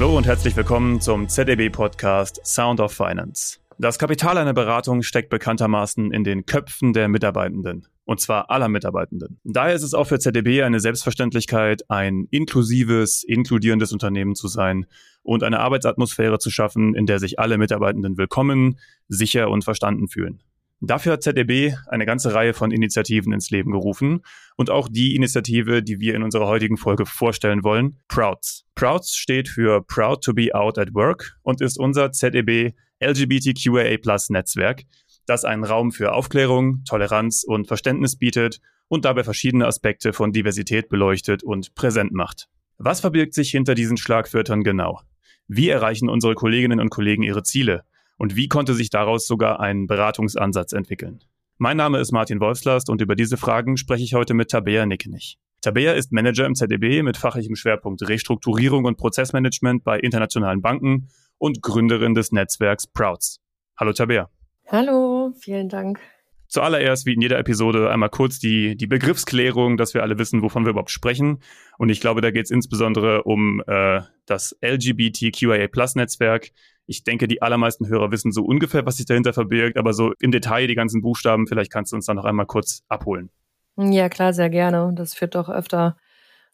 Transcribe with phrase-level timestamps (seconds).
[0.00, 3.58] Hallo und herzlich willkommen zum ZDB-Podcast Sound of Finance.
[3.76, 7.86] Das Kapital einer Beratung steckt bekanntermaßen in den Köpfen der Mitarbeitenden.
[8.06, 9.38] Und zwar aller Mitarbeitenden.
[9.44, 14.86] Daher ist es auch für ZDB eine Selbstverständlichkeit, ein inklusives, inkludierendes Unternehmen zu sein
[15.22, 18.78] und eine Arbeitsatmosphäre zu schaffen, in der sich alle Mitarbeitenden willkommen,
[19.08, 20.40] sicher und verstanden fühlen.
[20.82, 24.22] Dafür hat ZDB eine ganze Reihe von Initiativen ins Leben gerufen
[24.56, 28.64] und auch die Initiative, die wir in unserer heutigen Folge vorstellen wollen, Prouds.
[28.74, 34.30] Prouds steht für Proud to be Out at Work und ist unser ZDB LGBTQIA Plus
[34.30, 34.84] Netzwerk,
[35.26, 40.88] das einen Raum für Aufklärung, Toleranz und Verständnis bietet und dabei verschiedene Aspekte von Diversität
[40.88, 42.48] beleuchtet und präsent macht.
[42.78, 45.00] Was verbirgt sich hinter diesen Schlagwörtern genau?
[45.46, 47.84] Wie erreichen unsere Kolleginnen und Kollegen ihre Ziele?
[48.20, 51.24] Und wie konnte sich daraus sogar ein Beratungsansatz entwickeln?
[51.56, 55.38] Mein Name ist Martin Wolfslast und über diese Fragen spreche ich heute mit Tabea Nickenich.
[55.62, 61.62] Tabea ist Manager im ZDB mit fachlichem Schwerpunkt Restrukturierung und Prozessmanagement bei internationalen Banken und
[61.62, 63.40] Gründerin des Netzwerks Prouds.
[63.78, 64.28] Hallo Tabea.
[64.68, 65.98] Hallo, vielen Dank.
[66.46, 70.66] Zuallererst, wie in jeder Episode, einmal kurz die, die Begriffsklärung, dass wir alle wissen, wovon
[70.66, 71.38] wir überhaupt sprechen.
[71.78, 76.50] Und ich glaube, da geht es insbesondere um äh, das LGBTQIA-Plus-Netzwerk,
[76.90, 80.32] ich denke, die allermeisten Hörer wissen so ungefähr, was sich dahinter verbirgt, aber so im
[80.32, 83.30] Detail die ganzen Buchstaben, vielleicht kannst du uns da noch einmal kurz abholen.
[83.76, 84.90] Ja, klar, sehr gerne.
[84.96, 85.96] Das führt doch öfter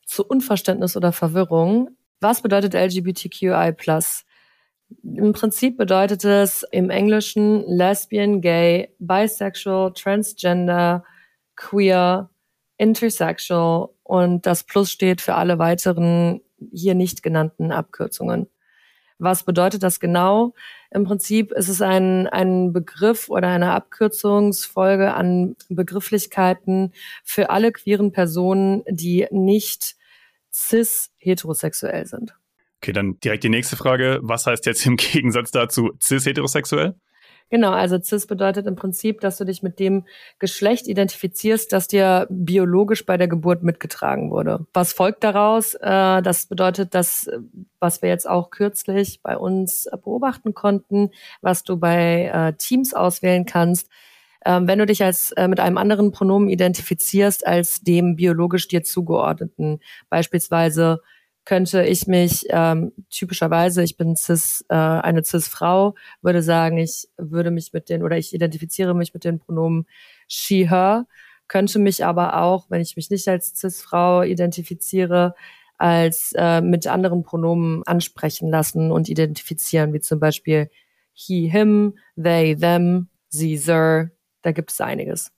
[0.05, 1.89] zu Unverständnis oder Verwirrung.
[2.21, 3.75] Was bedeutet LGBTQI+.
[5.03, 11.03] Im Prinzip bedeutet es im Englischen lesbian, gay, bisexual, transgender,
[11.57, 12.29] queer,
[12.77, 18.49] intersexual und das Plus steht für alle weiteren hier nicht genannten Abkürzungen.
[19.19, 20.55] Was bedeutet das genau?
[20.91, 26.93] Im Prinzip ist es ein, ein Begriff oder eine Abkürzungsfolge an Begrifflichkeiten
[27.25, 29.97] für alle queeren Personen, die nicht
[30.53, 32.35] cis heterosexuell sind.
[32.83, 34.21] Okay, dann direkt die nächste Frage.
[34.23, 36.95] Was heißt jetzt im Gegensatz dazu cis heterosexuell?
[37.49, 40.05] Genau, also cis bedeutet im Prinzip, dass du dich mit dem
[40.41, 44.67] Geschlecht identifizierst, das dir biologisch bei der Geburt mitgetragen wurde.
[44.73, 45.75] Was folgt daraus?
[45.75, 47.31] Äh, das bedeutet, dass,
[47.79, 53.47] was wir jetzt auch kürzlich bei uns beobachten konnten, was du bei äh, Teams auswählen
[53.47, 53.89] kannst,
[54.45, 58.83] ähm, wenn du dich als äh, mit einem anderen Pronomen identifizierst als dem biologisch dir
[58.83, 61.01] zugeordneten, beispielsweise
[61.47, 67.51] könnte ich mich ähm, typischerweise, ich bin cis, äh, eine cis-Frau, würde sagen, ich würde
[67.51, 69.87] mich mit den oder ich identifiziere mich mit den Pronomen
[70.29, 71.07] she, her,
[71.49, 75.35] könnte mich aber auch, wenn ich mich nicht als cis-Frau identifiziere,
[75.79, 80.69] als äh, mit anderen Pronomen ansprechen lassen und identifizieren, wie zum Beispiel
[81.13, 84.11] he, him, they, them, sie, her.
[84.43, 85.36] Da gibt es einiges.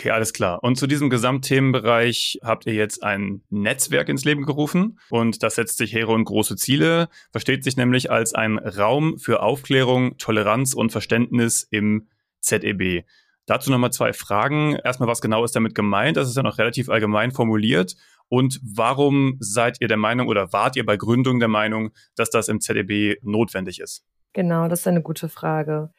[0.00, 0.64] Okay, alles klar.
[0.64, 5.76] Und zu diesem Gesamtthemenbereich habt ihr jetzt ein Netzwerk ins Leben gerufen und das setzt
[5.76, 10.90] sich Hero und große Ziele, versteht sich nämlich als ein Raum für Aufklärung, Toleranz und
[10.90, 12.08] Verständnis im
[12.40, 13.04] ZEB.
[13.44, 14.74] Dazu nochmal zwei Fragen.
[14.76, 16.16] Erstmal, was genau ist damit gemeint?
[16.16, 17.94] Das ist ja noch relativ allgemein formuliert.
[18.30, 22.48] Und warum seid ihr der Meinung oder wart ihr bei Gründung der Meinung, dass das
[22.48, 24.06] im ZEB notwendig ist?
[24.32, 25.90] Genau, das ist eine gute Frage.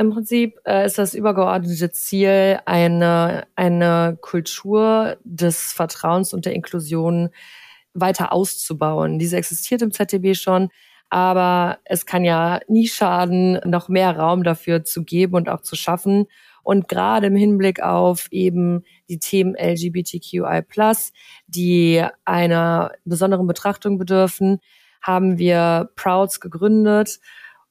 [0.00, 7.28] Im Prinzip äh, ist das übergeordnete Ziel, eine, eine Kultur des Vertrauens und der Inklusion
[7.92, 9.18] weiter auszubauen.
[9.18, 10.70] Diese existiert im ZDB schon,
[11.10, 15.76] aber es kann ja nie schaden, noch mehr Raum dafür zu geben und auch zu
[15.76, 16.28] schaffen.
[16.62, 20.62] Und gerade im Hinblick auf eben die Themen LGBTQI+,
[21.46, 24.60] die einer besonderen Betrachtung bedürfen,
[25.02, 27.20] haben wir Prouds gegründet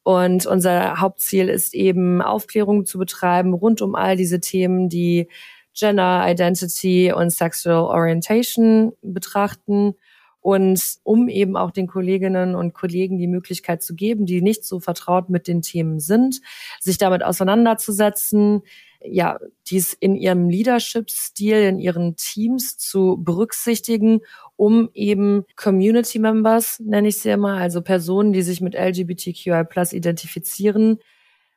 [0.04, 5.28] und unser Hauptziel ist eben, Aufklärung zu betreiben rund um all diese Themen, die
[5.74, 9.96] Gender Identity und Sexual Orientation betrachten.
[10.42, 14.80] Und um eben auch den Kolleginnen und Kollegen die Möglichkeit zu geben, die nicht so
[14.80, 16.40] vertraut mit den Themen sind,
[16.80, 18.62] sich damit auseinanderzusetzen,
[19.02, 24.22] ja, dies in ihrem Leadership-Stil, in ihren Teams zu berücksichtigen,
[24.56, 29.94] um eben Community Members, nenne ich sie immer, also Personen, die sich mit LGBTQI Plus
[29.94, 31.00] identifizieren,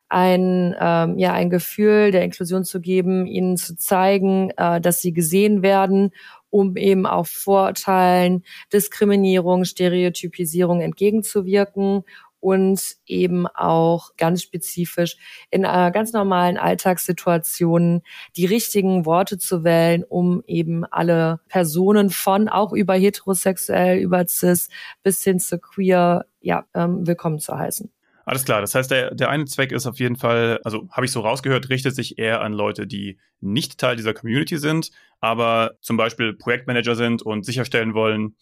[0.09, 5.13] ein, ähm, ja, ein Gefühl der Inklusion zu geben, ihnen zu zeigen, äh, dass sie
[5.15, 6.11] gesehen werden,
[6.51, 12.05] um eben auch Vorurteilen, Diskriminierung, Stereotypisierung entgegenzuwirken
[12.43, 15.17] und eben auch ganz spezifisch
[15.51, 18.03] in einer ganz normalen Alltagssituationen
[18.37, 24.69] die richtigen Worte zu wählen, um eben alle Personen von auch über heterosexuell, über cis
[25.05, 27.93] bis hin zu queer, ja, ähm, willkommen zu heißen.
[28.25, 31.13] Alles klar, das heißt, der, der eine Zweck ist auf jeden Fall, also habe ich
[31.13, 34.91] so rausgehört, richtet sich eher an Leute, die nicht Teil dieser Community sind,
[35.21, 38.37] aber zum Beispiel Projektmanager sind und sicherstellen wollen,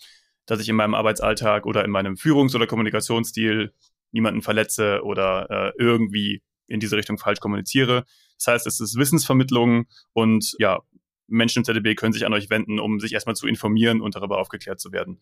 [0.51, 3.73] dass ich in meinem Arbeitsalltag oder in meinem Führungs- oder Kommunikationsstil
[4.13, 8.05] niemanden verletze oder äh, irgendwie in diese Richtung falsch kommuniziere.
[8.39, 10.81] Das heißt, es ist Wissensvermittlung und ja,
[11.27, 14.39] Menschen im ZDB können sich an euch wenden, um sich erstmal zu informieren und darüber
[14.39, 15.21] aufgeklärt zu werden.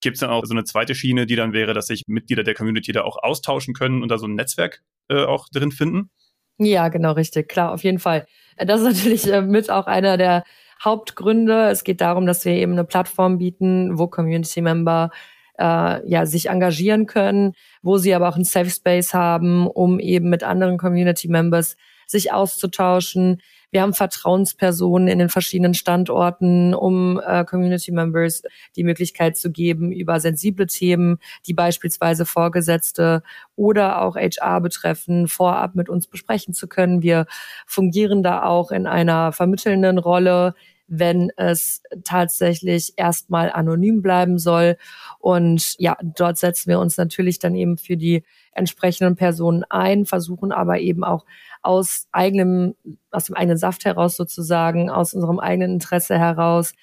[0.00, 2.54] Gibt es dann auch so eine zweite Schiene, die dann wäre, dass sich Mitglieder der
[2.54, 6.10] Community da auch austauschen können und da so ein Netzwerk äh, auch drin finden?
[6.58, 7.48] Ja, genau, richtig.
[7.48, 8.26] Klar, auf jeden Fall.
[8.56, 10.44] Das ist natürlich äh, mit auch einer der
[10.82, 11.68] Hauptgründe.
[11.70, 15.10] Es geht darum, dass wir eben eine Plattform bieten, wo Community-Member
[15.58, 17.52] äh, ja, sich engagieren können,
[17.82, 22.32] wo sie aber auch einen Safe Space haben, um eben mit anderen Community Members sich
[22.32, 23.40] auszutauschen.
[23.70, 28.42] Wir haben Vertrauenspersonen in den verschiedenen Standorten, um äh, Community Members
[28.76, 33.24] die Möglichkeit zu geben, über sensible Themen, die beispielsweise Vorgesetzte
[33.56, 37.02] oder auch HR betreffen, vorab mit uns besprechen zu können.
[37.02, 37.26] Wir
[37.66, 40.54] fungieren da auch in einer vermittelnden Rolle
[40.86, 44.76] wenn es tatsächlich erstmal anonym bleiben soll.
[45.18, 50.52] Und ja, dort setzen wir uns natürlich dann eben für die entsprechenden Personen ein, versuchen
[50.52, 51.24] aber eben auch
[51.62, 52.74] aus eigenem,
[53.10, 56.74] aus dem eigenen Saft heraus sozusagen, aus unserem eigenen Interesse heraus,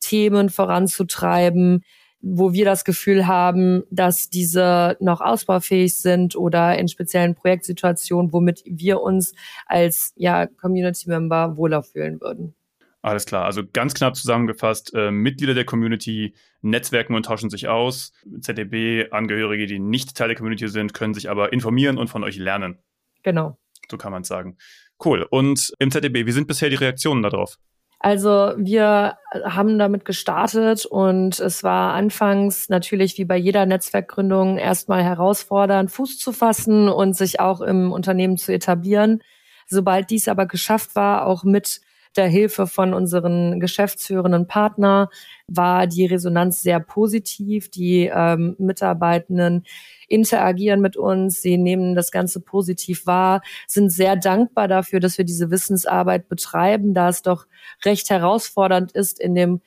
[0.00, 1.84] Themen voranzutreiben,
[2.20, 8.62] wo wir das Gefühl haben, dass diese noch ausbaufähig sind oder in speziellen Projektsituationen, womit
[8.64, 9.34] wir uns
[9.66, 12.54] als ja, Community Member wohler fühlen würden.
[13.02, 18.12] Alles klar, also ganz knapp zusammengefasst, äh, Mitglieder der Community netzwerken und tauschen sich aus.
[18.40, 22.78] ZDB-Angehörige, die nicht Teil der Community sind, können sich aber informieren und von euch lernen.
[23.24, 23.58] Genau.
[23.90, 24.56] So kann man es sagen.
[25.04, 25.26] Cool.
[25.28, 27.58] Und im ZDB, wie sind bisher die Reaktionen darauf?
[27.98, 35.04] Also wir haben damit gestartet und es war anfangs natürlich wie bei jeder Netzwerkgründung erstmal
[35.04, 39.22] herausfordernd, Fuß zu fassen und sich auch im Unternehmen zu etablieren.
[39.68, 41.80] Sobald dies aber geschafft war, auch mit
[42.16, 45.08] der Hilfe von unseren geschäftsführenden Partner
[45.46, 47.70] war die Resonanz sehr positiv.
[47.70, 49.64] Die ähm, Mitarbeitenden
[50.08, 55.24] interagieren mit uns, sie nehmen das Ganze positiv wahr, sind sehr dankbar dafür, dass wir
[55.24, 57.46] diese Wissensarbeit betreiben, da es doch
[57.84, 59.60] recht herausfordernd ist, in dem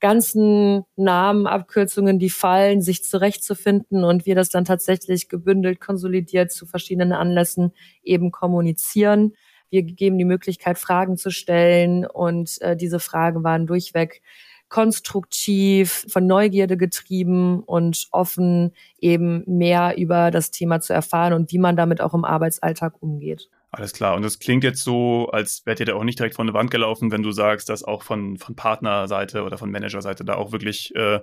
[0.00, 6.66] ganzen Namen, Abkürzungen, die fallen, sich zurechtzufinden und wir das dann tatsächlich gebündelt, konsolidiert zu
[6.66, 7.72] verschiedenen Anlässen
[8.02, 9.34] eben kommunizieren.
[9.70, 14.22] Wir geben die Möglichkeit, Fragen zu stellen und äh, diese Fragen waren durchweg
[14.70, 21.58] konstruktiv, von Neugierde getrieben und offen, eben mehr über das Thema zu erfahren und wie
[21.58, 23.50] man damit auch im Arbeitsalltag umgeht.
[23.72, 24.16] Alles klar.
[24.16, 26.70] Und das klingt jetzt so, als wärt ihr da auch nicht direkt von der Wand
[26.70, 30.94] gelaufen, wenn du sagst, dass auch von, von Partnerseite oder von Managerseite da auch wirklich
[30.94, 31.20] äh,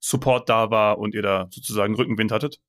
[0.00, 2.60] Support da war und ihr da sozusagen Rückenwind hattet?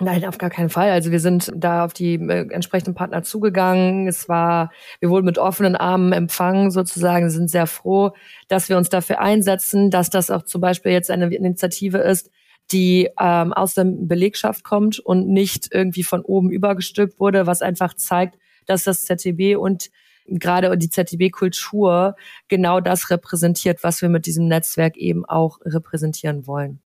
[0.00, 0.90] Nein, auf gar keinen Fall.
[0.90, 4.08] Also wir sind da auf die äh, entsprechenden Partner zugegangen.
[4.08, 8.12] Es war, wir wurden mit offenen Armen empfangen sozusagen, sind sehr froh,
[8.48, 12.30] dass wir uns dafür einsetzen, dass das auch zum Beispiel jetzt eine Initiative ist,
[12.72, 17.94] die ähm, aus der Belegschaft kommt und nicht irgendwie von oben übergestülpt wurde, was einfach
[17.94, 18.36] zeigt,
[18.66, 19.90] dass das ZTB und
[20.26, 22.16] gerade die ZTB-Kultur
[22.48, 26.80] genau das repräsentiert, was wir mit diesem Netzwerk eben auch repräsentieren wollen.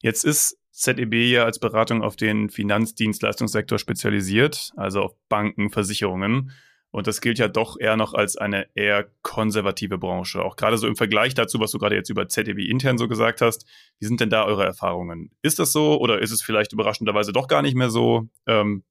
[0.00, 6.52] Jetzt ist ZEB ja als Beratung auf den Finanzdienstleistungssektor spezialisiert, also auf Banken, Versicherungen.
[6.90, 10.42] Und das gilt ja doch eher noch als eine eher konservative Branche.
[10.42, 13.40] Auch gerade so im Vergleich dazu, was du gerade jetzt über ZEB intern so gesagt
[13.40, 13.66] hast.
[13.98, 15.30] Wie sind denn da eure Erfahrungen?
[15.42, 18.28] Ist das so oder ist es vielleicht überraschenderweise doch gar nicht mehr so?
[18.46, 18.84] Ähm,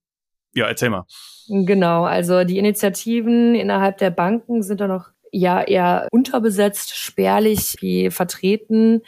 [0.55, 1.05] ja, erzähl mal.
[1.47, 7.77] Genau, also die Initiativen innerhalb der Banken sind da noch ja eher unterbesetzt, spärlich
[8.09, 9.01] vertreten.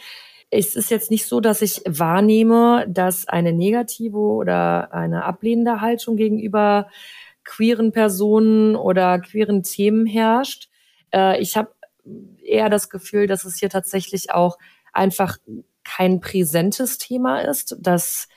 [0.50, 6.16] Es ist jetzt nicht so, dass ich wahrnehme, dass eine negative oder eine ablehnende Haltung
[6.16, 6.88] gegenüber
[7.44, 10.70] queeren Personen oder queeren Themen herrscht.
[11.14, 11.72] Äh, ich habe
[12.44, 14.58] eher das Gefühl, dass es hier tatsächlich auch
[14.94, 15.38] einfach
[15.84, 18.28] kein präsentes Thema ist, dass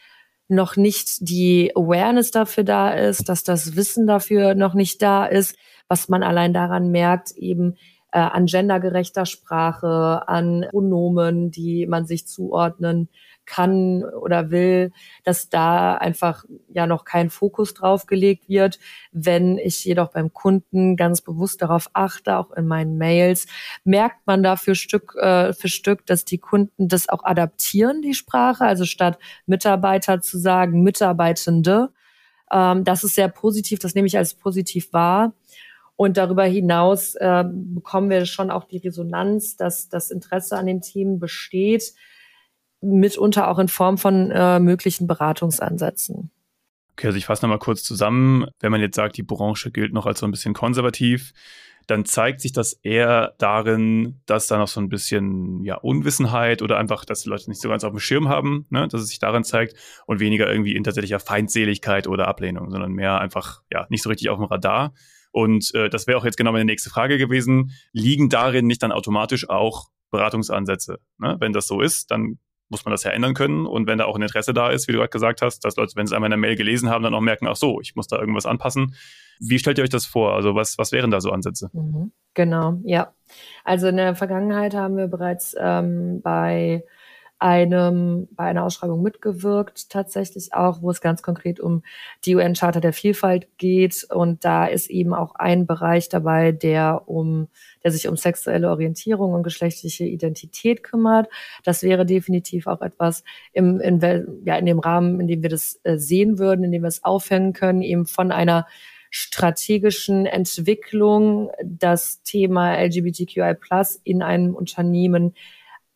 [0.49, 5.57] noch nicht die Awareness dafür da ist, dass das Wissen dafür noch nicht da ist,
[5.89, 7.77] was man allein daran merkt, eben
[8.13, 13.09] äh, an gendergerechter Sprache, an Pronomen, die man sich zuordnen
[13.47, 14.93] kann oder will,
[15.25, 18.79] dass da einfach ja noch kein Fokus drauf gelegt wird.
[19.11, 23.47] Wenn ich jedoch beim Kunden ganz bewusst darauf achte, auch in meinen Mails,
[23.83, 28.15] merkt man da für Stück äh, für Stück, dass die Kunden das auch adaptieren, die
[28.15, 28.65] Sprache.
[28.65, 31.91] Also statt Mitarbeiter zu sagen, Mitarbeitende.
[32.53, 35.33] Ähm, das ist sehr positiv, das nehme ich als positiv wahr.
[36.01, 40.81] Und darüber hinaus äh, bekommen wir schon auch die Resonanz, dass das Interesse an den
[40.81, 41.93] Themen besteht,
[42.81, 46.31] mitunter auch in Form von äh, möglichen Beratungsansätzen.
[46.93, 48.47] Okay, also ich fasse nochmal kurz zusammen.
[48.61, 51.35] Wenn man jetzt sagt, die Branche gilt noch als so ein bisschen konservativ,
[51.87, 56.79] dann zeigt sich das eher darin, dass da noch so ein bisschen ja, Unwissenheit oder
[56.79, 59.19] einfach, dass die Leute nicht so ganz auf dem Schirm haben, ne, dass es sich
[59.19, 59.77] darin zeigt
[60.07, 64.31] und weniger irgendwie in tatsächlicher Feindseligkeit oder Ablehnung, sondern mehr einfach ja nicht so richtig
[64.31, 64.95] auf dem Radar.
[65.33, 67.73] Und äh, das wäre auch jetzt genau meine nächste Frage gewesen.
[67.93, 70.99] Liegen darin nicht dann automatisch auch Beratungsansätze?
[71.19, 71.37] Ne?
[71.39, 73.67] Wenn das so ist, dann muss man das ja ändern können.
[73.67, 75.97] Und wenn da auch ein Interesse da ist, wie du gerade gesagt hast, dass Leute,
[75.97, 78.07] wenn sie einmal in der Mail gelesen haben, dann auch merken, ach so, ich muss
[78.07, 78.95] da irgendwas anpassen.
[79.41, 80.35] Wie stellt ihr euch das vor?
[80.35, 81.71] Also was, was wären da so Ansätze?
[81.73, 82.13] Mhm.
[82.35, 83.13] Genau, ja.
[83.65, 86.85] Also in der Vergangenheit haben wir bereits ähm, bei
[87.41, 91.83] einem, bei einer Ausschreibung mitgewirkt, tatsächlich auch, wo es ganz konkret um
[92.25, 94.07] die UN-Charta der Vielfalt geht.
[94.11, 97.49] Und da ist eben auch ein Bereich dabei, der um,
[97.83, 101.29] der sich um sexuelle Orientierung und geschlechtliche Identität kümmert.
[101.65, 104.01] Das wäre definitiv auch etwas im, in,
[104.45, 107.05] ja, in dem Rahmen, in dem wir das äh, sehen würden, in dem wir es
[107.05, 108.67] aufhängen können, eben von einer
[109.11, 115.35] strategischen Entwicklung das Thema LGBTQI Plus in einem Unternehmen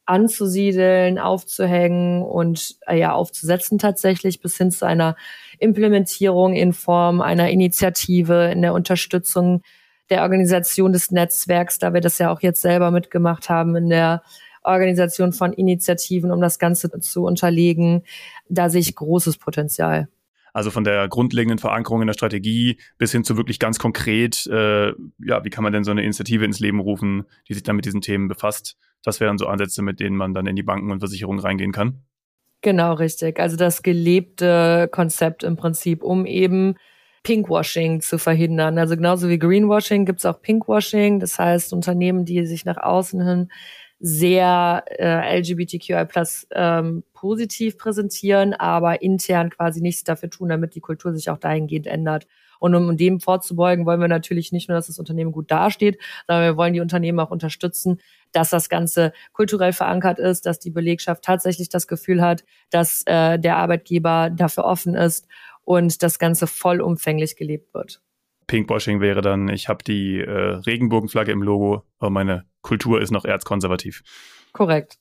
[0.06, 5.16] anzusiedeln, aufzuhängen und äh, ja aufzusetzen tatsächlich bis hin zu einer
[5.58, 9.62] Implementierung in Form einer Initiative in der Unterstützung
[10.10, 14.22] der Organisation des Netzwerks, da wir das ja auch jetzt selber mitgemacht haben in der
[14.62, 18.02] Organisation von Initiativen, um das Ganze zu unterlegen.
[18.48, 20.08] Da sehe ich großes Potenzial.
[20.54, 24.92] Also von der grundlegenden Verankerung in der Strategie bis hin zu wirklich ganz konkret, äh,
[25.18, 27.84] ja, wie kann man denn so eine Initiative ins Leben rufen, die sich dann mit
[27.84, 28.76] diesen Themen befasst?
[29.02, 32.04] Das wären so Ansätze, mit denen man dann in die Banken und Versicherungen reingehen kann.
[32.62, 33.40] Genau, richtig.
[33.40, 36.76] Also das gelebte Konzept im Prinzip, um eben
[37.24, 38.78] Pinkwashing zu verhindern.
[38.78, 41.18] Also genauso wie Greenwashing gibt es auch Pinkwashing.
[41.18, 43.48] Das heißt, Unternehmen, die sich nach außen hin
[44.06, 50.82] sehr äh, LGBTQI plus ähm, positiv präsentieren, aber intern quasi nichts dafür tun, damit die
[50.82, 52.26] Kultur sich auch dahingehend ändert.
[52.60, 56.44] Und um dem vorzubeugen, wollen wir natürlich nicht nur, dass das Unternehmen gut dasteht, sondern
[56.44, 57.98] wir wollen die Unternehmen auch unterstützen,
[58.32, 63.38] dass das Ganze kulturell verankert ist, dass die Belegschaft tatsächlich das Gefühl hat, dass äh,
[63.38, 65.26] der Arbeitgeber dafür offen ist
[65.64, 68.02] und das Ganze vollumfänglich gelebt wird.
[68.46, 73.24] Pinkwashing wäre dann, ich habe die äh, Regenbogenflagge im Logo, aber meine Kultur ist noch
[73.24, 74.02] erzkonservativ.
[74.52, 74.98] Korrekt.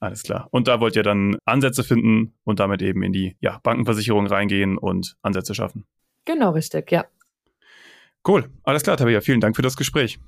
[0.00, 0.48] Alles klar.
[0.50, 4.78] Und da wollt ihr dann Ansätze finden und damit eben in die ja, Bankenversicherung reingehen
[4.78, 5.84] und Ansätze schaffen.
[6.24, 7.04] Genau, richtig, ja.
[8.26, 8.50] Cool.
[8.62, 9.20] Alles klar, Tabea.
[9.20, 10.18] Vielen Dank für das Gespräch.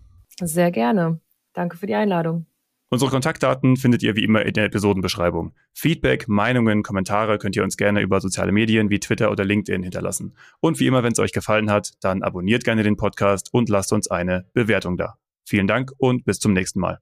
[0.41, 1.21] Sehr gerne.
[1.55, 2.47] Danke für die Einladung.
[2.93, 5.55] Unsere Kontaktdaten findet ihr wie immer in der Episodenbeschreibung.
[5.73, 10.37] Feedback, Meinungen, Kommentare könnt ihr uns gerne über soziale Medien wie Twitter oder LinkedIn hinterlassen.
[10.61, 13.95] Und wie immer, wenn es euch gefallen hat, dann abonniert gerne den Podcast und lasst
[13.95, 15.15] uns eine Bewertung da.
[15.47, 16.99] Vielen Dank und bis zum nächsten Mal.